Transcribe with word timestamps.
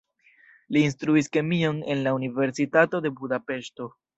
Li 0.77 0.81
instruis 0.87 1.29
kemion 1.37 1.83
en 1.95 2.03
la 2.07 2.15
universitato 2.21 3.05
de 3.09 3.17
Budapeŝto. 3.21 3.93